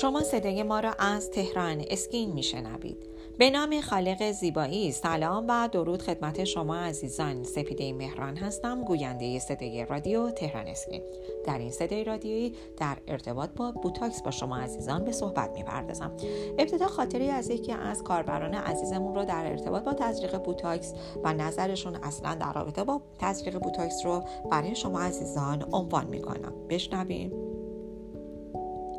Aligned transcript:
شما 0.00 0.20
صدای 0.20 0.62
ما 0.62 0.80
را 0.80 0.92
از 0.98 1.30
تهران 1.30 1.84
Skin 1.90 2.32
میشنوید. 2.32 2.96
به 3.38 3.50
نام 3.50 3.80
خالق 3.80 4.32
زیبایی 4.32 4.92
سلام 4.92 5.44
و 5.48 5.68
درود 5.72 6.02
خدمت 6.02 6.44
شما 6.44 6.76
عزیزان. 6.76 7.44
سپیده 7.44 7.92
مهران 7.92 8.36
هستم 8.36 8.84
گوینده 8.84 9.38
صدای 9.38 9.86
رادیو 9.86 10.30
تهران 10.30 10.66
Skin. 10.66 11.02
در 11.46 11.58
این 11.58 11.70
صدای 11.70 12.04
رادیویی 12.04 12.54
در 12.76 12.96
ارتباط 13.06 13.50
با 13.56 13.72
بوتاکس 13.72 14.22
با 14.22 14.30
شما 14.30 14.56
عزیزان 14.56 15.04
به 15.04 15.12
صحبت 15.12 15.50
می‌پردازم. 15.50 16.12
ابتدا 16.58 16.86
خاطره‌ای 16.86 17.28
از 17.28 17.50
یکی 17.50 17.72
از 17.72 18.02
کاربران 18.02 18.54
عزیزمون 18.54 19.14
رو 19.14 19.24
در 19.24 19.46
ارتباط 19.46 19.84
با 19.84 19.92
تزریق 19.92 20.38
بوتاکس 20.38 20.94
و 21.24 21.34
نظرشون 21.34 21.96
اصلا 21.96 22.34
در 22.34 22.52
رابطه 22.52 22.84
با 22.84 23.00
تزریق 23.18 23.58
بوتاکس 23.58 24.06
رو 24.06 24.24
برای 24.50 24.74
شما 24.74 25.00
عزیزان 25.00 25.64
عنوان 25.72 26.06
می‌کنم. 26.06 26.52
بشنویم. 26.68 27.45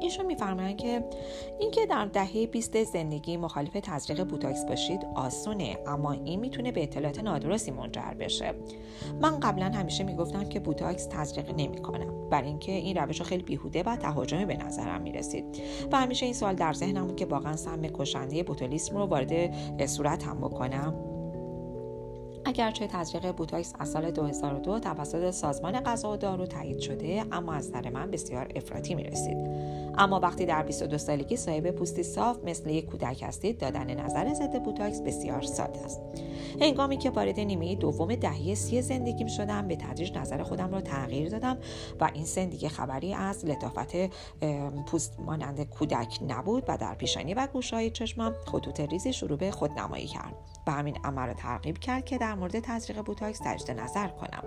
ایشون 0.07 0.25
میفرمایند 0.25 0.77
که 0.77 1.03
اینکه 1.59 1.85
در 1.85 2.05
دهه 2.05 2.47
20 2.47 2.83
زندگی 2.83 3.37
مخالف 3.37 3.77
تزریق 3.83 4.23
بوتاکس 4.23 4.65
باشید 4.65 5.05
آسونه 5.15 5.77
اما 5.87 6.11
این 6.11 6.39
می‌تونه 6.39 6.71
به 6.71 6.83
اطلاعات 6.83 7.19
نادرستی 7.19 7.71
منجر 7.71 8.13
بشه. 8.19 8.53
من 9.21 9.39
قبلا 9.39 9.65
همیشه 9.65 10.03
می‌گفتم 10.03 10.43
که 10.43 10.59
بوتاکس 10.59 11.07
تزریق 11.11 11.51
نمی‌کنم 11.57 12.29
برای 12.29 12.47
اینکه 12.47 12.71
این 12.71 12.97
روش 12.97 13.21
خیلی 13.21 13.43
بیهوده 13.43 13.83
و 13.83 13.95
تهاجمی 13.95 14.45
به 14.45 14.57
نظرم 14.57 15.01
می‌رسید. 15.01 15.45
و 15.91 15.97
همیشه 15.97 16.25
این 16.25 16.33
سوال 16.33 16.55
در 16.55 16.73
ذهنم 16.73 17.07
بود 17.07 17.15
که 17.15 17.25
واقعا 17.25 17.55
سم 17.55 17.81
کشنده 17.81 18.43
بوتولیسم 18.43 18.97
رو 18.97 19.05
وارد 19.05 19.85
صورتم 19.85 20.37
بکنم. 20.37 21.16
اگرچه 22.47 22.87
تزریق 22.87 23.31
بوتاکس 23.31 23.73
از 23.79 23.91
سال 23.91 24.11
2002 24.11 24.79
توسط 24.79 25.31
سازمان 25.31 25.79
غذا 25.79 26.11
و 26.11 26.17
دارو 26.17 26.45
تایید 26.45 26.79
شده 26.79 27.23
اما 27.31 27.53
از 27.53 27.69
نظر 27.69 27.89
من 27.89 28.11
بسیار 28.11 28.51
افراطی 28.55 28.95
می 28.95 29.03
رسید 29.03 29.37
اما 29.97 30.19
وقتی 30.19 30.45
در 30.45 30.63
22 30.63 30.97
سالگی 30.97 31.37
صاحب 31.37 31.71
پوستی 31.71 32.03
صاف 32.03 32.37
مثل 32.43 32.69
یک 32.69 32.85
کودک 32.85 33.23
هستید 33.23 33.57
دادن 33.57 34.05
نظر 34.05 34.33
ضد 34.33 34.63
بوتاکس 34.63 35.01
بسیار 35.01 35.41
ساده 35.41 35.79
است. 35.85 35.99
هنگامی 36.61 36.97
که 36.97 37.09
وارد 37.09 37.39
نیمه 37.39 37.75
دوم 37.75 38.15
دهه 38.15 38.55
سی 38.55 38.81
زندگیم 38.81 39.27
شدم 39.27 39.67
به 39.67 39.75
تدریج 39.75 40.17
نظر 40.17 40.43
خودم 40.43 40.71
را 40.71 40.81
تغییر 40.81 41.29
دادم 41.29 41.57
در 41.99 42.09
این 42.13 42.25
سن 42.25 42.45
دیگه 42.45 42.69
خبری 42.69 43.13
از 43.13 43.45
لطافت 43.45 43.95
پوست 44.85 45.19
مانند 45.19 45.69
کودک 45.69 46.19
نبود 46.27 46.63
و 46.67 46.77
در 46.77 46.95
پیشانی 46.95 47.33
و 47.33 47.47
گوشهای 47.53 47.89
چشمم 47.89 48.35
خطوط 48.45 48.79
ریزی 48.79 49.13
شروع 49.13 49.37
به 49.37 49.51
خودنمایی 49.51 50.07
کرد. 50.07 50.33
و 50.67 50.71
همین 50.71 50.97
عامل 51.03 51.27
مرا 51.27 51.33
ترغیب 51.33 51.77
کرد 51.77 52.05
که 52.05 52.17
در 52.17 52.35
مورد 52.37 52.59
تزریق 52.59 53.01
بوتاکس 53.01 53.39
تجدید 53.43 53.79
نظر 53.79 54.07
کنم. 54.07 54.43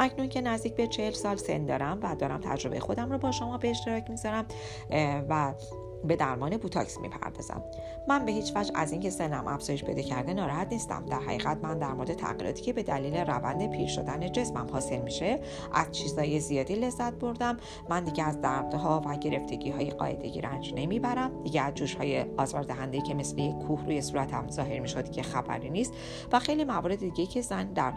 اکنون 0.00 0.28
که 0.28 0.40
نزدیک 0.40 0.74
به 0.74 0.86
چهل 0.86 1.12
سال 1.12 1.36
سن 1.36 1.66
دارم 1.66 1.98
و 2.02 2.14
دارم 2.14 2.40
تجربه 2.40 2.80
خودم 2.80 3.12
رو 3.12 3.18
با 3.18 3.32
شما 3.32 3.58
به 3.58 3.70
اشتراک 3.70 4.10
می‌ذارم 4.10 4.44
و 5.28 5.54
به 6.04 6.16
درمان 6.16 6.56
بوتاکس 6.56 6.98
می‌پردازم. 6.98 7.64
من 8.08 8.24
به 8.24 8.32
هیچ 8.32 8.52
وجه 8.56 8.72
از 8.74 8.92
اینکه 8.92 9.10
سنم 9.10 9.46
افزایش 9.46 9.84
پیدا 9.84 10.02
کرده 10.02 10.34
ناراحت 10.34 10.72
نیستم. 10.72 11.06
در 11.06 11.20
حقیقت 11.20 11.58
من 11.62 11.78
در 11.78 11.92
مورد 11.92 12.14
تغییراتی 12.14 12.62
که 12.62 12.72
به 12.72 12.82
دلیل 12.82 13.16
روند 13.16 13.70
پیر 13.70 13.88
شدن 13.88 14.32
جسمم 14.32 14.66
حاصل 14.72 15.00
میشه 15.00 15.40
از 15.72 15.92
چیزهای 15.92 16.40
زیادی 16.40 16.74
لذت 16.74 17.12
بردم. 17.12 17.56
من 17.90 18.04
دیگه 18.04 18.24
از 18.24 18.40
دردها 18.40 19.02
و 19.06 19.16
گرفتگی 19.16 19.70
های 19.70 19.90
قاعدگی 19.90 20.40
رنج 20.40 20.74
نمی‌برم. 20.76 21.42
دیگه 21.42 21.62
از 21.62 21.74
جوش 21.74 21.94
های 21.94 22.24
آزاردهنده 22.36 23.00
که 23.00 23.14
مثل 23.14 23.38
یک 23.38 23.54
کوه 23.58 23.84
روی 23.84 24.02
صورتم 24.02 24.48
ظاهر 24.50 24.78
می‌شد 24.78 25.10
که 25.10 25.22
خبری 25.22 25.70
نیست 25.70 25.92
و 26.32 26.38
خیلی 26.38 26.64
موارد 26.64 26.98
دیگه 26.98 27.26
که 27.26 27.42
زن 27.42 27.72
در 27.72 27.92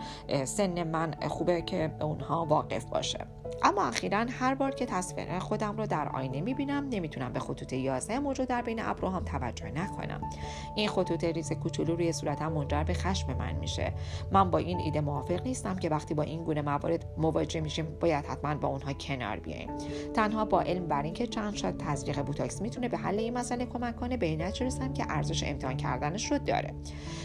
سن 0.45 0.83
من 0.83 1.13
خوبه 1.27 1.61
که 1.61 1.91
اونها 2.01 2.45
واقف 2.45 2.85
باشه. 2.85 3.27
اما 3.63 3.85
اخیرا 3.85 4.25
هر 4.29 4.55
بار 4.55 4.71
که 4.71 4.85
تصویر 4.85 5.39
خودم 5.39 5.77
رو 5.77 5.85
در 5.85 6.09
آینه 6.09 6.41
می‌بینم 6.41 6.87
نمی‌تونم 6.89 7.33
به 7.33 7.39
خطوط 7.39 7.73
11 7.73 8.19
موجود 8.19 8.47
در 8.47 8.61
بین 8.61 8.79
ابروهام 8.83 9.23
توجه 9.23 9.71
نکنم. 9.71 10.21
این 10.75 10.89
خطوط 10.89 11.23
ریز 11.23 11.51
کوچولو 11.51 11.95
روی 11.95 12.11
صورتم 12.13 12.51
منجر 12.51 12.83
به 12.83 12.93
خشم 12.93 13.33
من 13.33 13.55
میشه. 13.55 13.93
من 14.31 14.51
با 14.51 14.57
این 14.57 14.79
ایده 14.79 15.01
موافق 15.01 15.43
نیستم 15.43 15.75
که 15.75 15.89
وقتی 15.89 16.13
با 16.13 16.23
این 16.23 16.43
گونه 16.43 16.61
موارد 16.61 17.05
مواجه 17.17 17.61
میشیم 17.61 17.97
باید 17.99 18.25
حتما 18.25 18.55
با 18.55 18.67
اونها 18.67 18.93
کنار 18.93 19.39
بیایم 19.39 19.69
تنها 20.13 20.45
با 20.45 20.61
علم 20.61 20.87
بر 20.87 21.03
اینکه 21.03 21.27
چند 21.27 21.55
شاد 21.55 21.77
تزریق 21.77 22.21
بوتاکس 22.21 22.61
می‌تونه 22.61 22.89
به 22.89 22.97
حل 22.97 23.19
این 23.19 23.37
مسئله 23.37 23.65
کمک 23.65 23.95
کنه 23.95 24.17
به 24.17 24.25
این 24.25 24.41
رسیدم 24.41 24.93
که 24.93 25.05
ارزش 25.09 25.43
امتحان 25.43 25.77
کردنش 25.77 26.31
رو 26.31 26.37
داره. 26.37 26.73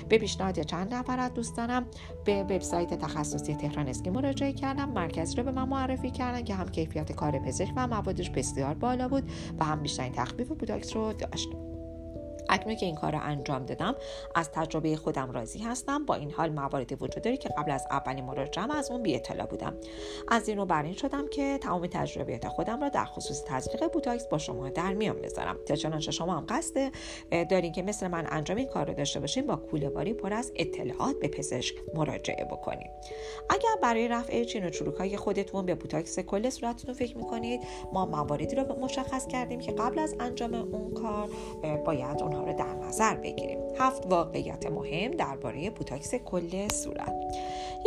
به 0.09 0.19
پیشنهاد 0.19 0.61
چند 0.61 0.95
نفر 0.95 1.19
از 1.19 1.35
دوستانم 1.35 1.87
به 2.25 2.43
وبسایت 2.43 2.95
تخصصی 2.95 3.55
تهران 3.55 3.89
اسکی 3.89 4.11
مراجعه 4.11 4.53
کردم. 4.53 4.89
مرکزی 4.89 5.37
رو 5.37 5.43
به 5.43 5.51
من 5.51 5.69
معرفی 5.69 6.11
کردن 6.19 6.45
که 6.45 6.55
هم 6.55 6.69
کیفیت 6.69 7.13
کار 7.13 7.39
پزشک 7.39 7.73
و 7.77 7.87
موادش 7.87 8.31
بسیار 8.31 8.75
بالا 8.75 9.09
بود 9.09 9.31
و 9.61 9.65
هم 9.65 9.83
بیشترین 9.83 10.13
تخفیف 10.13 10.49
بوداکس 10.49 10.97
رو 10.97 11.13
داشت. 11.13 11.68
اکنون 12.49 12.77
که 12.77 12.87
این 12.87 12.95
کار 12.95 13.13
را 13.13 13.21
انجام 13.21 13.65
دادم 13.65 13.95
از 14.35 14.51
تجربه 14.51 14.97
خودم 14.97 15.31
راضی 15.31 15.59
هستم. 15.59 16.05
با 16.05 16.15
این 16.15 16.31
حال 16.31 16.53
مواردی 16.53 16.95
وجود 16.95 17.23
داره 17.23 17.37
که 17.37 17.49
قبل 17.49 17.71
از 17.71 17.87
اولین 17.91 18.25
مراجعه 18.25 18.77
از 18.77 18.91
اون 18.91 19.03
بی 19.03 19.15
اطلاع 19.15 19.47
بودم. 19.47 19.75
از 20.29 20.49
این 20.49 20.59
رو 20.59 20.67
بر 20.67 20.83
این 20.83 20.95
شدم 20.95 21.29
که 21.29 21.59
تمام 21.59 21.87
تجربیات 21.87 22.49
خودم 22.49 22.81
را 22.81 22.89
در 22.89 23.05
خصوص 23.05 23.45
تزریق 23.47 23.93
بوتاکس 23.93 24.27
با 24.27 24.39
شما 24.39 24.69
در 24.69 24.95
میان 24.95 25.21
بذارم. 25.23 25.57
تا 25.67 25.75
چنانچه 25.75 26.11
شما 26.11 26.37
هم 26.37 26.47
قصد 26.49 26.93
دارین 27.31 27.73
که 27.73 27.83
مثل 27.83 28.09
من 28.09 28.27
انجام 28.31 28.57
این 28.57 28.69
کار 28.69 28.87
رو 28.87 28.95
داشته 28.95 29.21
باشین 29.21 29.47
با 29.47 29.57
کوله 29.57 29.89
پر 30.13 30.33
از 30.33 30.53
اطلاعات 30.57 31.19
به 31.21 31.29
پزشک 31.29 31.75
مراجعه 31.95 32.45
بکنید 32.45 32.91
اگر 33.51 33.77
برای 33.83 34.09
رفع 34.09 34.45
چین 34.45 34.67
و 34.67 34.71
چروک 34.71 35.17
خودتون 35.17 35.67
به 35.67 35.75
بوتاکس 35.75 36.19
کل 36.19 36.51
صورتتون 36.51 36.95
فکر 36.95 37.17
می‌کنید 37.17 37.61
ما 37.93 38.07
مواردی 38.07 38.57
رو 38.57 38.79
مشخص 38.81 39.27
کردیم 39.27 39.61
که 39.61 39.73
قبل 39.73 39.99
از 39.99 40.15
انجام 40.21 40.55
اون 40.55 40.95
کار 40.95 41.29
باید 41.85 42.23
اونها 42.23 42.38
رو 42.45 42.53
در 42.53 42.75
نظر 42.75 43.15
بگیریم. 43.15 43.59
هفت 43.79 44.07
واقعیت 44.07 44.67
مهم 44.67 45.11
درباره 45.11 45.71
بوتاکس 45.71 46.15
کل 46.15 46.69
صورت. 46.69 47.18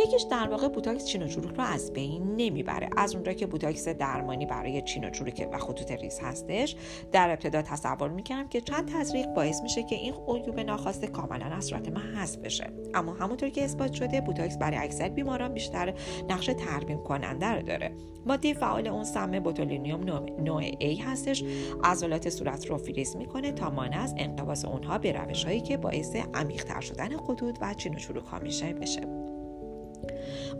یکیش 0.00 0.22
در 0.30 0.48
واقع 0.48 0.68
بوتاکس 0.68 1.04
چین 1.04 1.22
و 1.22 1.28
چروک 1.28 1.56
رو 1.56 1.64
از 1.64 1.92
بین 1.92 2.36
نمی‌بره. 2.36 2.88
از 2.96 3.14
اونجا 3.14 3.32
که 3.32 3.46
بوتاکس 3.46 3.88
درمانی 3.88 4.46
برای 4.46 4.82
چین 4.82 5.04
و 5.04 5.10
چروک 5.10 5.48
و 5.52 5.58
خطوط 5.58 5.92
ریز 5.92 6.20
هستش 6.22 6.76
در 7.12 7.30
ابتدا 7.30 7.62
تصور 7.62 8.08
می‌کردم 8.08 8.48
که 8.48 8.60
چند 8.60 8.92
تزریق 8.92 9.26
باعث 9.26 9.62
میشه 9.62 9.82
که 9.82 9.96
این 9.96 10.14
عیوب 10.28 10.60
ناخواسته 10.60 11.06
کاملا 11.06 11.46
از 11.46 11.64
صورت 11.64 11.88
من 11.88 12.02
حذف 12.02 12.38
بشه. 12.38 12.70
اما 12.94 13.12
همونطور 13.12 13.48
که 13.48 13.64
اثبات 13.64 13.92
شده 13.92 14.20
بوتاکس 14.20 14.58
برای 14.58 14.76
اکثر 14.76 15.08
بیماران 15.08 15.54
بیشتر 15.54 15.94
نقش 16.28 16.46
ترمیم 16.46 17.02
کننده 17.02 17.46
رو 17.46 17.62
داره. 17.62 17.92
ماده 18.26 18.54
فعال 18.54 18.86
اون 18.86 19.04
سم 19.04 19.40
بوتولینیوم 19.40 20.02
نوع 20.38 20.70
A 20.70 21.00
هستش. 21.04 21.44
عضلات 21.84 22.28
صورت 22.28 22.66
رو 22.66 22.78
فریز 22.78 23.16
می‌کنه 23.16 23.52
تا 23.52 23.70
مانع 23.70 24.02
از 24.02 24.14
انقباض 24.18 24.64
اونها 24.64 24.98
به 24.98 25.12
روش 25.12 25.44
هایی 25.44 25.60
که 25.60 25.76
باعث 25.76 26.16
عمیقتر 26.34 26.80
شدن 26.80 27.16
خطوط 27.16 27.58
و 27.60 27.74
چین 27.74 27.94
و 27.94 27.98
چروک 27.98 28.34
میشه 28.42 28.72
بشه. 28.72 29.31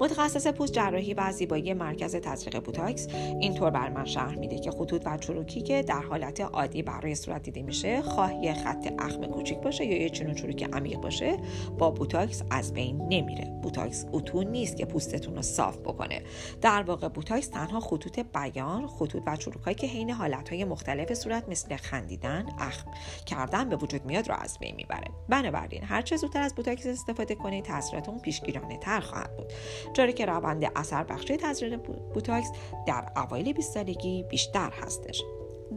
متخصص 0.01 0.47
پوست 0.47 0.73
جراحی 0.73 1.15
و 1.15 1.33
زیبایی 1.33 1.75
مرکز 1.75 2.17
تزریق 2.17 2.61
بوتاکس 2.61 3.09
اینطور 3.41 3.71
بر 3.71 3.89
من 3.89 4.05
شرح 4.05 4.39
میده 4.39 4.59
که 4.59 4.71
خطوط 4.71 5.03
و 5.07 5.19
چروکی 5.19 5.63
که 5.63 5.83
در 5.83 6.03
حالت 6.03 6.41
عادی 6.41 6.83
برای 6.83 7.15
صورت 7.15 7.43
دیده 7.43 7.63
میشه 7.63 8.03
خواه 8.03 8.35
یه 8.35 8.55
خط 8.55 8.93
اخم 8.99 9.27
کوچیک 9.27 9.59
باشه 9.59 9.85
یا 9.85 10.03
یه 10.03 10.11
چین 10.11 10.31
و 10.31 10.35
چروک 10.35 10.63
عمیق 10.73 10.99
باشه 10.99 11.37
با 11.79 11.91
بوتاکس 11.91 12.43
از 12.51 12.73
بین 12.73 13.03
نمیره. 13.03 13.61
بوتاکس 13.63 14.07
اتو 14.13 14.43
نیست 14.43 14.77
که 14.77 14.85
پوستتون 14.85 15.37
رو 15.37 15.43
صاف 15.43 15.79
بکنه. 15.79 16.23
در 16.61 16.83
واقع 16.83 17.09
بوتاکس 17.09 17.49
تنها 17.49 17.81
خطوط 17.81 18.21
بیان 18.35 18.87
خطوط 18.87 19.23
و 19.27 19.37
چروکهایی 19.37 19.75
که 19.75 19.87
حین 19.87 20.11
حالتهای 20.11 20.65
مختلف 20.65 21.15
صورت 21.15 21.49
مثل 21.49 21.77
خندیدن 21.77 22.47
اخم 22.59 22.91
کردن 23.27 23.69
به 23.69 23.77
وجود 23.77 24.05
میاد 24.05 24.29
رو 24.29 24.35
از 24.35 24.59
بین 24.59 24.75
می‌بره. 24.75 25.09
بنابراین 25.29 25.85
هر 25.85 26.03
چه 26.03 26.17
زودتر 26.17 26.43
از 26.43 26.55
بوتاکس 26.55 26.87
استفاده 26.87 27.35
کنید 27.35 27.65
تاثیرات 27.65 28.23
پیشگیرانه 28.23 28.79
تر 28.79 29.01
خواهد 29.01 29.37
بود. 29.37 29.52
چرا 29.95 30.13
که 30.13 30.27
روند 30.27 30.73
اثر 30.77 31.05
بخشی 31.05 31.37
تزریق 31.37 31.77
بوتاکس 32.15 32.49
در 32.87 33.05
اوایل 33.17 33.53
20 33.53 33.75
سالگی 33.75 34.23
بیشتر 34.23 34.71
هستش. 34.71 35.23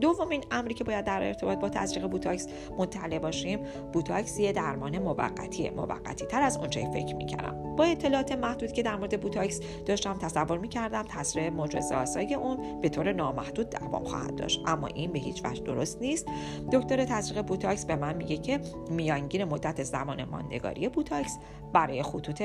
دومین 0.02 0.44
امری 0.52 0.74
که 0.74 0.84
باید 0.84 1.06
در 1.06 1.24
ارتباط 1.24 1.60
با 1.60 1.70
تزریق 1.70 2.08
بوتاکس 2.08 2.48
مطلع 2.78 3.20
باشیم 3.20 3.60
بوتاکس 3.94 4.40
یه 4.40 4.52
درمان 4.52 5.00
موقتیه 5.00 5.72
موقتی 5.72 6.26
تر 6.26 6.42
از 6.42 6.58
اونچه 6.58 6.92
فکر 6.94 7.16
می‌کردم. 7.16 7.76
با 7.76 7.84
اطلاعات 7.84 8.32
محدود 8.32 8.72
که 8.72 8.84
در 8.84 8.96
مورد 8.96 9.22
بوتاکس 9.22 9.60
داشتم 9.86 10.18
تصور 10.18 10.58
می‌کردم 10.58 11.04
تاثیر 11.04 11.50
معجزه 11.50 11.96
آسای 11.96 12.34
اون 12.34 12.82
به 12.82 12.90
طور 12.90 13.14
نامحدود 13.14 13.70
دوام 13.70 14.04
خواهد 14.04 14.36
داشت. 14.36 14.62
اما 14.68 14.88
این 14.88 15.12
به 15.12 15.20
هیچ 15.20 15.46
وجه 15.46 15.64
درست 15.64 16.02
نیست. 16.02 16.28
دکتر 16.72 17.06
تزریق 17.06 17.42
بوتاکس 17.42 17.86
به 17.86 17.96
من 17.96 18.16
میگه 18.16 18.38
که 18.38 18.60
میانگین 18.90 19.44
مدت 19.44 19.84
زمان 19.84 20.24
ماندگاری 20.24 20.90
بوتاکس 20.90 21.38
برای 21.74 22.04
خطوط 22.04 22.42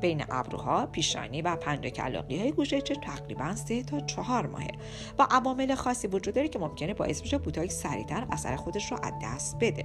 بین 0.00 0.24
ابروها 0.30 0.86
پیشانی 0.86 1.42
و 1.42 1.56
پنجه 1.56 1.90
کلاغی 1.90 2.38
های 2.38 2.52
گوشه 2.52 2.80
چشم 2.80 2.94
تقریبا 2.94 3.54
سه 3.54 3.82
تا 3.82 4.00
چهار 4.00 4.46
ماهه 4.46 4.70
و 5.18 5.26
عوامل 5.30 5.74
خاصی 5.74 6.08
وجود 6.08 6.34
داره 6.34 6.48
که 6.48 6.58
ممکنه 6.66 6.94
باعث 6.94 7.22
بشه 7.22 7.38
بوتاکس 7.38 7.82
سریعتر 7.82 8.26
اثر 8.30 8.56
خودش 8.56 8.92
رو 8.92 8.98
از 9.02 9.12
دست 9.22 9.56
بده. 9.60 9.82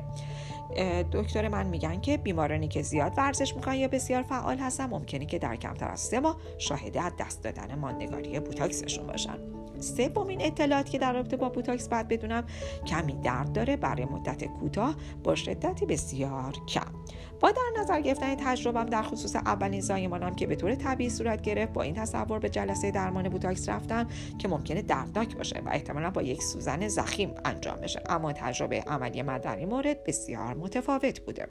دکتر 1.12 1.48
من 1.48 1.68
میگن 1.68 2.02
که 2.02 2.18
بیمارانی 2.18 2.68
که 2.68 2.82
زیاد 2.82 3.14
ورزش 3.18 3.56
می‌کنن 3.56 3.76
یا 3.76 3.88
بسیار 3.88 4.24
فعال 4.24 4.58
هستن 4.58 4.86
ممکنه 4.86 5.26
که 5.26 5.40
در 5.40 5.56
کمتر 5.56 5.88
از 5.88 6.00
سه 6.00 6.20
ماه 6.20 6.38
شاهد 6.58 6.98
از 6.98 7.12
دست 7.20 7.44
دادن 7.44 7.76
ماندگاری 7.76 8.40
بوتاکسشون 8.40 9.08
باشن. 9.08 9.61
سومین 9.82 10.42
اطلاعات 10.42 10.90
که 10.90 10.98
در 10.98 11.14
رابطه 11.14 11.38
با 11.38 11.50
بوتاکس 11.50 11.88
باید 11.88 12.08
بدونم 12.08 12.44
کمی 12.86 13.14
درد 13.14 13.52
داره 13.52 13.78
برای 13.78 14.06
مدت 14.06 14.46
کوتاه 14.46 14.96
با 15.24 15.36
شدتی 15.36 15.86
بسیار 15.86 16.54
کم. 16.68 16.92
با 17.40 17.52
در 17.52 17.82
نظر 17.82 18.02
گرفتن 18.02 18.36
تجربم 18.36 18.86
در 18.86 19.04
خصوص 19.04 19.36
اولین 19.36 19.82
زایمانم 19.82 20.36
که 20.36 20.48
به 20.48 20.56
طور 20.56 20.76
طبیعی 20.76 21.10
صورت 21.10 21.42
گرفت 21.42 21.74
با 21.74 21.82
این 21.82 21.96
تصور 21.96 22.40
به 22.40 22.50
جلسه 22.50 22.92
درمان 22.92 23.30
بوتاکس 23.30 23.70
رفتم 23.70 24.08
که 24.40 24.48
ممکنه 24.48 24.82
دردناک 24.82 25.38
باشه 25.38 25.62
و 25.66 25.70
احتمالا 25.70 26.10
با 26.10 26.22
یک 26.22 26.44
سوزن 26.44 26.88
زخیم 26.88 27.36
انجام 27.46 27.76
بشه. 27.76 28.04
اما 28.10 28.34
تجربه 28.34 28.82
عملی 28.82 29.22
من 29.22 29.38
در 29.38 29.56
این 29.56 29.70
مورد 29.70 30.04
بسیار 30.04 30.54
متفاوت 30.54 31.20
بوده. 31.20 31.48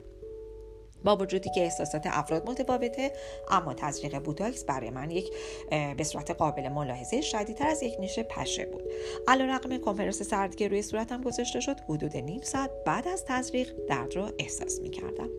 با 1.03 1.15
وجودی 1.15 1.49
که 1.49 1.61
احساسات 1.61 2.01
افراد 2.05 2.49
متفاوته 2.49 3.11
اما 3.49 3.73
تزریق 3.73 4.19
بوتاکس 4.19 4.63
برای 4.63 4.89
من 4.89 5.11
یک 5.11 5.33
به 5.97 6.03
صورت 6.03 6.31
قابل 6.31 6.69
ملاحظه 6.69 7.21
شدیدتر 7.21 7.67
از 7.67 7.83
یک 7.83 7.95
نیش 7.99 8.19
پشه 8.19 8.65
بود. 8.65 8.83
علیرغم 9.27 9.77
کنفرانس 9.77 10.21
سرد 10.21 10.55
که 10.55 10.67
روی 10.67 10.81
صورتم 10.81 11.21
گذاشته 11.21 11.59
شد 11.59 11.79
حدود 11.79 12.17
نیم 12.17 12.41
ساعت 12.41 12.71
بعد 12.85 13.07
از 13.07 13.25
تزریق 13.25 13.73
درد 13.89 14.15
رو 14.15 14.29
احساس 14.39 14.79
می‌کردم. 14.79 15.29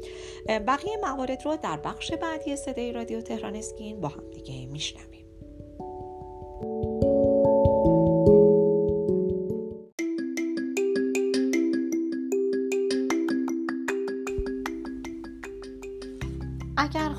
بقیه 0.49 0.97
موارد 0.97 1.43
رو 1.45 1.57
در 1.57 1.77
بخش 1.77 2.13
بعدی 2.13 2.57
صدای 2.57 2.93
رادیو 2.93 3.21
تهران 3.21 3.57
اسکین 3.57 4.01
با 4.01 4.09
هم 4.09 4.31
دیگه 4.31 4.67
میشنویم. 4.67 5.22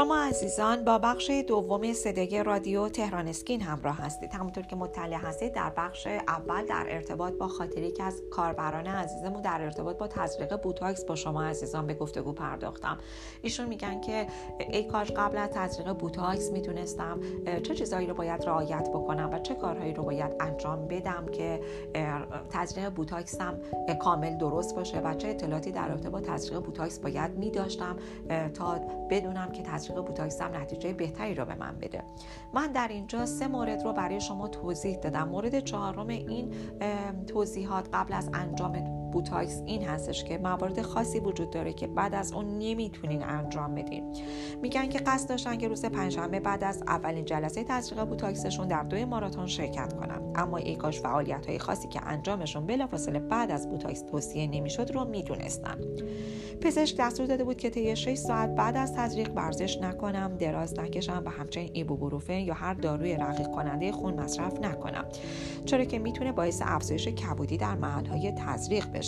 شما 0.00 0.16
عزیزان 0.16 0.84
با 0.84 0.98
بخش 0.98 1.30
دوم 1.30 1.92
صدای 1.92 2.42
رادیو 2.42 2.88
تهران 2.88 3.28
اسکین 3.28 3.62
همراه 3.62 3.96
هستید. 3.96 4.34
همونطور 4.34 4.66
که 4.66 4.76
مطلع 4.76 5.16
هستید 5.16 5.52
در 5.52 5.72
بخش 5.76 6.06
اول 6.06 6.66
در 6.66 6.86
ارتباط 6.88 7.32
با 7.32 7.48
خاطری 7.48 7.90
که 7.90 8.02
از 8.02 8.22
کاربران 8.30 8.86
عزیزمون 8.86 9.42
در 9.42 9.62
ارتباط 9.62 9.96
با 9.96 10.08
تزریق 10.08 10.62
بوتاکس 10.62 11.04
با 11.04 11.14
شما 11.14 11.42
عزیزان 11.42 11.86
به 11.86 11.94
گفتگو 11.94 12.32
پرداختم. 12.32 12.98
ایشون 13.42 13.66
میگن 13.66 14.00
که 14.00 14.26
ای 14.72 14.84
کاش 14.84 15.10
قبل 15.10 15.38
از 15.38 15.50
تزریق 15.50 15.92
بوتاکس 15.92 16.50
می‌دونستم 16.50 17.20
چه 17.62 17.74
چیزهایی 17.74 18.06
رو 18.06 18.14
باید 18.14 18.44
رعایت 18.44 18.88
بکنم 18.88 19.30
و 19.32 19.38
چه 19.38 19.54
کارهایی 19.54 19.94
رو 19.94 20.02
باید 20.02 20.32
انجام 20.40 20.88
بدم 20.88 21.26
که 21.32 21.60
تزریق 22.50 22.90
بوتاکسم 22.90 23.58
کامل 24.02 24.38
درست 24.38 24.74
باشه 24.74 25.00
و 25.00 25.14
چه 25.14 25.28
اطلاعاتی 25.28 25.72
در 25.72 25.88
رابطه 25.88 26.10
با 26.10 26.20
تزریق 26.20 26.60
بوتاکس 26.60 26.98
باید 26.98 27.30
میداشتم 27.30 27.96
تا 28.54 28.80
بدونم 29.10 29.52
که 29.52 29.62
تزریق 29.62 29.89
بوتاکسم 29.94 30.56
نتیجه 30.56 30.92
بهتری 30.92 31.34
رو 31.34 31.44
به 31.44 31.54
من 31.54 31.78
بده. 31.78 32.02
من 32.54 32.72
در 32.72 32.88
اینجا 32.88 33.26
سه 33.26 33.46
مورد 33.46 33.82
رو 33.82 33.92
برای 33.92 34.20
شما 34.20 34.48
توضیح 34.48 34.96
دادم. 34.96 35.28
مورد 35.28 35.60
چهارم 35.60 36.08
این 36.08 36.54
توضیحات 37.26 37.88
قبل 37.92 38.12
از 38.12 38.30
انجام 38.34 38.99
بوتاکس 39.12 39.62
این 39.66 39.82
هستش 39.82 40.24
که 40.24 40.38
موارد 40.38 40.82
خاصی 40.82 41.20
وجود 41.20 41.50
داره 41.50 41.72
که 41.72 41.86
بعد 41.86 42.14
از 42.14 42.32
اون 42.32 42.58
نمی‌تونین 42.58 43.22
انجام 43.22 43.74
بدین. 43.74 44.16
میگن 44.62 44.88
که 44.88 44.98
قصد 44.98 45.28
داشتن 45.28 45.58
که 45.58 45.68
روز 45.68 45.84
پنجشنبه 45.84 46.40
بعد 46.40 46.64
از 46.64 46.82
اولین 46.86 47.24
جلسه 47.24 47.64
تزریق 47.64 48.04
بوتاکسشون 48.04 48.68
در 48.68 48.82
دوی 48.82 49.04
ماراتون 49.04 49.46
شرکت 49.46 49.92
کنن. 49.92 50.32
اما 50.34 50.56
ای 50.56 50.76
کاش 50.76 51.00
فعالیت 51.00 51.46
های 51.46 51.58
خاصی 51.58 51.88
که 51.88 52.06
انجامشون 52.06 52.66
بلافاصله 52.66 53.18
بعد 53.18 53.50
از 53.50 53.70
بوتاکس 53.70 54.02
توصیه 54.02 54.46
نمی‌شد 54.46 54.90
رو 54.94 55.04
می‌دونستن. 55.04 55.76
پزشک 56.60 56.96
دستور 56.98 57.26
داده 57.26 57.44
بود 57.44 57.56
که 57.56 57.70
طی 57.70 57.96
6 57.96 58.14
ساعت 58.14 58.54
بعد 58.54 58.76
از 58.76 58.94
تزریق 58.94 59.32
ورزش 59.36 59.78
نکنم 59.78 60.36
دراز 60.38 60.78
نکشم 60.78 61.22
و 61.26 61.30
همچنین 61.30 61.70
ایبوبروفن 61.72 62.32
یا 62.32 62.54
هر 62.54 62.74
داروی 62.74 63.16
رقیق 63.16 63.50
کننده 63.50 63.92
خون 63.92 64.14
مصرف 64.14 64.60
نکنم. 64.60 65.04
چرا 65.64 65.84
که 65.84 65.98
می‌تونه 65.98 66.32
باعث 66.32 66.62
افزایش 66.64 67.08
کبودی 67.08 67.56
در 67.56 67.74
محلهای 67.74 68.32
تزریق 68.32 68.86
بشه 68.92 68.99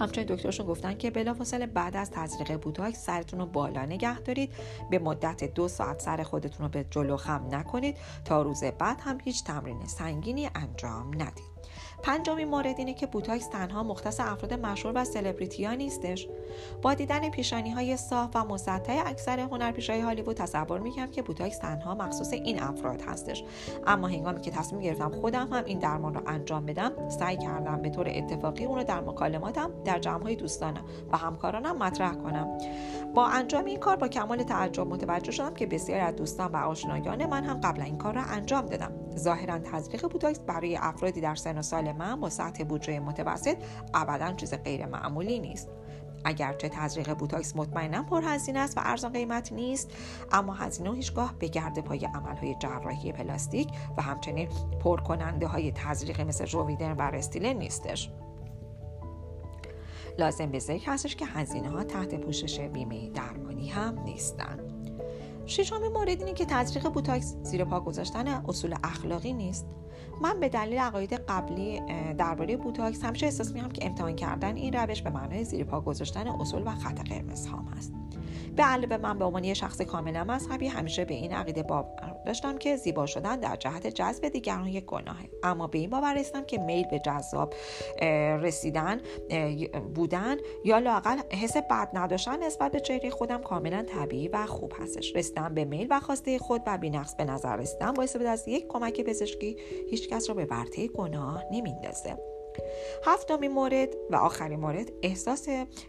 همچنین 0.00 0.26
دکترشون 0.26 0.66
گفتن 0.66 0.96
که 0.96 1.10
بلافاصله 1.10 1.66
بعد 1.66 1.96
از 1.96 2.10
تزریق 2.10 2.60
بوتاکس 2.60 3.06
سرتون 3.06 3.40
رو 3.40 3.46
بالا 3.46 3.84
نگه 3.84 4.20
دارید. 4.20 4.52
به 4.90 4.98
مدت 4.98 5.54
دو 5.54 5.68
ساعت 5.68 6.00
سر 6.00 6.22
خودتون 6.22 6.66
رو 6.66 6.68
به 6.68 6.84
جلو 6.90 7.16
خم 7.16 7.48
نکنید 7.50 7.96
تا 8.24 8.42
روز 8.42 8.64
بعد 8.64 9.00
هم 9.00 9.18
هیچ 9.24 9.44
تمرین 9.44 9.86
سنگینی 9.86 10.50
انجام 10.54 11.14
ندید. 11.14 11.47
پنجمین 12.02 12.48
مورد 12.48 12.78
اینه 12.78 12.94
که 12.94 13.06
بوتاکس 13.06 13.48
تنها 13.48 13.82
مختص 13.82 14.20
افراد 14.20 14.54
مشهور 14.54 14.92
و 14.96 15.04
سلبریتی 15.04 15.64
ها 15.64 15.74
نیستش. 15.74 16.28
با 16.82 16.94
دیدن 16.94 17.30
پیشانی 17.30 17.70
های 17.70 17.96
صاف 17.96 18.36
و 18.36 18.44
مسطح 18.44 19.02
اکثر 19.06 19.40
هنرپیشه 19.40 19.88
های 19.88 20.00
هالیوود 20.00 20.36
تصور 20.36 20.80
می‌کنم 20.80 21.10
که 21.10 21.22
بوتاکس 21.22 21.58
تنها 21.58 21.94
مخصوص 21.94 22.32
این 22.32 22.62
افراد 22.62 23.02
هستش. 23.02 23.44
اما 23.86 24.06
هنگامی 24.06 24.40
که 24.40 24.50
تصمیم 24.50 24.82
گرفتم 24.82 25.10
خودم 25.10 25.52
هم 25.52 25.64
این 25.64 25.78
درمان 25.78 26.14
رو 26.14 26.20
انجام 26.26 26.66
بدم 26.66 27.08
سعی 27.08 27.36
کردم 27.36 27.82
به 27.82 27.90
طور 27.90 28.08
اتفاقی 28.08 28.64
اون 28.64 28.78
رو 28.78 28.84
در 28.84 29.00
مکالماتم 29.00 29.70
در 29.84 29.98
جمع 29.98 30.22
های 30.22 30.36
دوستانم 30.36 30.84
و 31.12 31.16
همکارانم 31.16 31.78
مطرح 31.78 32.14
کنم. 32.14 32.58
با 33.14 33.26
انجام 33.26 33.64
این 33.64 33.78
کار 33.78 33.96
با 33.96 34.08
کمال 34.08 34.42
تعجب 34.42 34.86
متوجه 34.86 35.32
شدم 35.32 35.54
که 35.54 35.66
بسیاری 35.66 36.02
از 36.02 36.16
دوستان 36.16 36.52
و 36.52 36.56
آشنایان 36.56 37.26
من 37.26 37.44
هم 37.44 37.60
قبلا 37.60 37.84
این 37.84 37.98
کار 37.98 38.14
را 38.14 38.22
انجام 38.22 38.66
دادن 38.66 38.92
ظاهرا 39.18 39.58
تزریق 39.58 40.08
بوتاکس 40.08 40.38
برای 40.38 40.76
افرادی 40.76 41.20
در 41.20 41.34
سن 41.34 41.58
و 41.58 41.62
سال 41.62 41.92
من 41.92 42.20
با 42.20 42.30
سطح 42.30 42.64
بودجه 42.64 43.00
متوسط 43.00 43.56
ابدا 43.94 44.32
چیز 44.32 44.54
غیر 44.54 44.86
معمولی 44.86 45.40
نیست. 45.40 45.68
اگرچه 46.24 46.68
تزریق 46.68 47.14
بوتاکس 47.14 47.56
مطمئنا 47.56 48.02
پرهزینه 48.02 48.58
است 48.58 48.78
و 48.78 48.80
ارزان 48.84 49.12
قیمت 49.12 49.52
نیست 49.52 49.90
اما 50.32 50.54
هزینه 50.54 50.94
هیچگاه 50.94 51.34
به 51.38 51.48
گرد 51.48 51.84
پای 51.84 52.04
عملهای 52.04 52.56
جراحی 52.58 53.12
پلاستیک 53.12 53.68
و 53.96 54.02
همچنین 54.02 54.48
پرکننده 54.80 55.46
های 55.46 55.72
تزریق 55.72 56.20
مثل 56.20 56.46
Juvederm 56.46 56.92
و 56.92 57.02
Restylane 57.02 57.52
نیستش. 57.52 58.10
لازم 60.18 60.46
به 60.46 60.58
ذکر 60.58 60.92
هستش 60.92 61.16
که 61.16 61.26
هزینه 61.26 61.70
ها 61.70 61.84
تحت 61.84 62.14
پوشش 62.14 62.60
بیمه 62.60 63.10
درمانی 63.10 63.68
هم 63.68 63.98
نیستند 63.98 64.67
ششمین 65.48 65.92
مورد 65.92 66.08
اینه 66.08 66.32
که 66.32 66.44
تزریق 66.44 66.88
بوتاکس 66.88 67.36
زیر 67.42 67.64
پا 67.64 67.80
گذاشتن 67.80 68.28
اصول 68.28 68.74
اخلاقی 68.84 69.32
نیست. 69.32 69.66
من 70.20 70.40
به 70.40 70.48
دلیل 70.48 70.78
عقاید 70.78 71.12
قبلی 71.12 71.82
درباره 72.18 72.56
بوتاکس 72.56 73.04
همیشه 73.04 73.26
احساس 73.26 73.52
می‌کنم 73.52 73.70
که 73.70 73.86
امتحان 73.86 74.16
کردن 74.16 74.56
این 74.56 74.72
روش 74.72 75.02
به 75.02 75.10
معنای 75.10 75.44
زیر 75.44 75.64
پا 75.64 75.80
گذاشتن 75.80 76.28
اصول 76.28 76.62
و 76.66 76.70
خط 76.70 77.08
قرمز 77.08 77.46
هام 77.46 77.68
است. 77.76 77.92
به 78.56 78.64
علاوه 78.64 78.96
من 78.96 79.18
به 79.18 79.24
عنوان 79.24 79.44
یه 79.44 79.54
شخص 79.54 79.80
کاملا 79.80 80.24
مذهبی 80.24 80.66
همیشه 80.66 81.04
به 81.04 81.14
این 81.14 81.32
عقیده 81.32 81.62
باور 81.62 82.16
داشتم 82.26 82.58
که 82.58 82.76
زیبا 82.76 83.06
شدن 83.06 83.40
در 83.40 83.56
جهت 83.56 83.86
جذب 83.86 84.28
دیگران 84.28 84.66
یک 84.66 84.84
گناهه. 84.84 85.30
اما 85.42 85.66
به 85.66 85.78
این 85.78 85.90
باور 85.90 86.18
رسیدم 86.18 86.44
که 86.44 86.58
میل 86.58 86.86
به 86.90 86.98
جذاب 86.98 87.54
رسیدن 88.42 89.00
بودن 89.94 90.36
یا 90.64 90.78
لاقل 90.78 91.18
حس 91.30 91.56
بد 91.56 91.90
نداشتن 91.94 92.42
نسبت 92.42 92.72
به 92.72 92.80
چهره 92.80 93.10
خودم 93.10 93.42
کاملا 93.42 93.82
طبیعی 93.82 94.28
و 94.28 94.46
خوب 94.46 94.72
هستش. 94.80 95.16
رسیدن 95.16 95.54
به 95.54 95.64
میل 95.64 95.86
و 95.90 96.00
خواسته 96.00 96.38
خود 96.38 96.62
و 96.66 96.78
بینقص 96.78 97.14
به 97.14 97.24
نظر 97.24 97.56
رسیدن 97.56 97.92
باعث 97.92 98.16
بود 98.16 98.26
از 98.26 98.48
یک 98.48 98.68
کمک 98.68 99.00
پزشکی 99.00 99.56
هیچ 99.90 100.07
کس 100.10 100.28
را 100.28 100.34
به 100.34 100.44
ورطه 100.44 100.88
گناه 100.88 101.44
نمیندازه 101.52 102.16
هفتمین 103.04 103.52
مورد 103.52 103.88
و 104.10 104.16
آخرین 104.16 104.60
مورد 104.60 104.92
احساس 105.02 105.48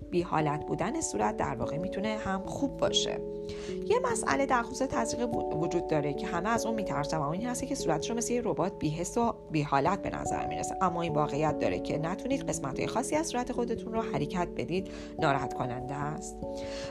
بیحالت 0.10 0.66
بودن 0.66 1.02
صورت 1.02 1.38
در 1.38 1.56
واقع 1.56 1.78
می‌تونه 1.78 2.18
هم 2.18 2.46
خوب 2.46 2.78
باشه. 2.78 3.20
یه 3.88 4.00
مسئله 4.12 4.46
در 4.46 4.64
خصوص 4.64 4.88
تزریق 4.88 5.30
وجود 5.36 5.88
داره 5.88 6.14
که 6.14 6.28
همه 6.28 6.50
از 6.50 6.66
اون 6.66 6.76
میترسن 6.76 7.18
و 7.18 7.30
این 7.30 7.46
هستی 7.46 7.68
که 7.68 7.76
صورتش 7.76 8.10
رو 8.10 8.18
مثل 8.18 8.34
یه 8.34 8.42
ربات 8.46 8.80
بیحس 8.80 9.18
و 9.18 9.34
بیحالت 9.52 10.02
به 10.02 10.10
نظر 10.10 10.48
می‌رسه. 10.48 10.76
اما 10.82 11.02
این 11.02 11.14
واقعیت 11.14 11.60
داره 11.60 11.80
که 11.80 11.98
نتونید 11.98 12.50
قسمت 12.50 12.86
خاصی 12.86 13.16
از 13.16 13.28
صورت 13.28 13.52
خودتون 13.52 13.94
رو 13.94 14.02
حرکت 14.02 14.48
بدید. 14.58 14.90
ناراحت 15.20 15.54
کننده 15.54 15.96
است. 15.96 16.38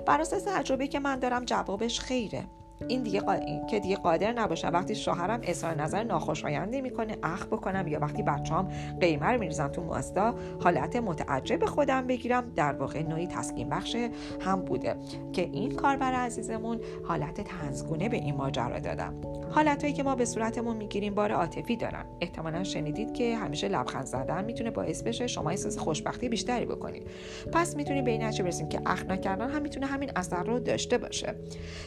بر 0.07 0.21
اساس 0.21 0.43
تجربه 0.43 0.87
که 0.87 1.01
من 1.01 1.19
دارم 1.19 1.45
جوابش 1.45 2.01
خیره. 2.01 2.45
این 2.89 3.03
دیگه 3.03 3.21
قا... 3.21 3.37
که 3.71 3.81
دیگه 3.81 3.97
قادر 3.97 4.33
نباشم. 4.33 4.71
وقتی 4.73 4.95
شوهرم 4.95 5.41
اظهار 5.43 5.83
نظر 5.83 6.05
ناخوشایندی 6.05 6.81
می‌کنه 6.81 7.17
اخ 7.23 7.47
بکنم 7.47 7.89
یا 7.89 7.99
وقتی 8.01 8.23
بچه‌ام 8.23 8.69
قیمه 9.01 9.27
رو 9.27 9.69
تو 9.69 9.83
مازدا 9.83 10.35
حالت 10.61 10.97
متعجب 10.97 11.65
خودم 11.65 12.07
بگیرم. 12.07 12.53
در 12.57 12.73
واقع 12.73 13.03
نوعی 13.03 13.27
تسکین 13.27 13.69
بخش 13.69 13.97
هم 14.41 14.61
بوده 14.61 14.97
که 15.33 15.43
این 15.43 15.75
کاربر 15.75 16.13
عزیزمون 16.13 16.81
حالت 17.05 17.41
تنزگونه 17.41 18.09
به 18.09 18.17
این 18.17 18.35
ماجرا 18.35 18.79
دادم. 18.79 19.15
حالتهایی 19.51 19.95
که 19.95 20.03
ما 20.03 20.15
به 20.15 20.25
صورتمون 20.25 20.77
می‌گیریم 20.77 21.15
بار 21.15 21.33
عاطفی 21.33 21.77
دارن. 21.77 22.05
احتمالا 22.21 22.65
شنیدید 22.65 23.13
که 23.13 23.37
همیشه 23.37 23.69
لبخند 23.69 24.05
زدن 24.05 24.45
می‌تونه 24.45 24.71
باعث 24.71 25.03
بشه 25.03 25.27
شما 25.27 25.51
احساس 25.51 25.79
خوشبختی 25.79 26.29
بیشتری 26.29 26.67
بکنید. 26.67 27.07
پس 27.53 27.77
می‌تونیم 27.77 28.05
به 28.05 28.11
این 28.11 28.23
نتیجه 28.23 28.45
برسیم 28.45 28.69
که 28.69 28.81
اخ 28.87 29.05
نکردن 29.05 29.51
هم 29.51 29.63
می‌تونه 29.63 29.87
همین 29.87 30.11
اثر 30.17 30.43
رو 30.43 30.59
داشته 30.59 30.99
باشه. 30.99 31.35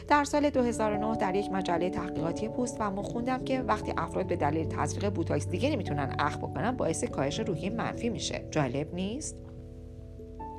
در 0.08 0.24
سال 0.24 0.50
2009 0.82 1.16
در 1.16 1.34
یک 1.34 1.52
مجله 1.52 1.90
تحقیقاتی 1.90 2.48
پوست 2.48 2.80
و 2.80 3.02
خوندم 3.02 3.44
که 3.44 3.60
وقتی 3.60 3.92
افراد 3.96 4.26
به 4.26 4.36
دلیل 4.36 4.68
تزریق 4.68 5.10
بوتاکس 5.14 5.48
دیگه 5.48 5.70
نمی‌تونن 5.70 6.16
اخ 6.18 6.38
بکنن 6.38 6.76
باعث 6.76 7.04
کاهش 7.04 7.40
روحی 7.40 7.70
منفی 7.70 8.08
میشه. 8.08 8.44
جالب 8.50 8.94
نیست؟ 8.94 9.36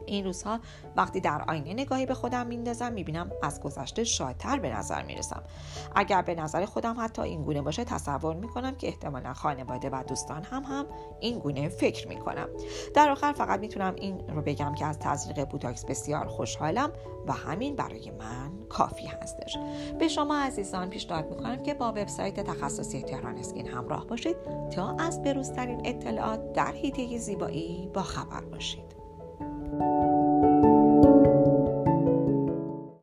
این 0.05 0.25
روزها 0.25 0.59
وقتی 0.95 1.19
در 1.19 1.43
آینه 1.47 1.73
نگاهی 1.73 2.05
به 2.05 2.13
خودم 2.13 2.47
میندازم 2.47 2.93
می‌بینم 2.93 3.31
از 3.43 3.61
گذشته 3.61 4.03
شادتر 4.03 4.59
به 4.59 4.75
نظر 4.75 5.03
می‌رسم. 5.03 5.43
اگر 5.95 6.21
به 6.21 6.35
نظر 6.35 6.65
خودم 6.65 6.95
حتی 6.99 7.21
این 7.21 7.41
گونه 7.43 7.61
باشه 7.61 7.83
تصور 7.83 8.35
می‌کنم 8.35 8.75
که 8.75 8.87
احتمالا 8.87 9.33
خانواده 9.33 9.89
و 9.89 10.03
دوستان 10.07 10.43
هم 10.43 10.63
هم 10.63 10.85
این 11.19 11.39
گونه 11.39 11.69
فکر 11.69 12.07
می‌کنم. 12.07 12.47
در 12.95 13.09
آخر 13.09 13.33
فقط 13.33 13.59
می‌تونم 13.59 13.95
این 13.95 14.27
رو 14.29 14.41
بگم 14.41 14.75
که 14.75 14.85
از 14.85 14.99
تزریق 14.99 15.45
بوتاکس 15.49 15.85
بسیار 15.85 16.27
خوشحالم 16.27 16.91
و 17.27 17.31
همین 17.31 17.75
برای 17.75 18.11
من 18.11 18.51
کافی 18.69 19.07
هستش. 19.07 19.57
به 19.99 20.07
شما 20.07 20.37
عزیزان 20.37 20.89
پیشنهاد 20.89 21.29
می‌کنم 21.29 21.63
که 21.63 21.73
با 21.73 21.89
وبسایت 21.91 22.39
تخصصی 22.39 23.01
تهران 23.01 23.37
اسکین 23.37 23.67
همراه 23.67 24.07
باشید 24.07 24.35
تا 24.71 24.95
از 24.99 25.21
بروزترین 25.21 25.81
اطلاعات 25.85 26.53
در 26.53 26.71
حیطه 26.71 27.17
زیبایی 27.17 27.89
با 27.93 28.01
خبر 28.01 28.41
باشید. 28.41 28.92